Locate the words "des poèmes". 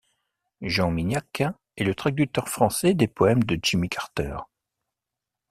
2.95-3.43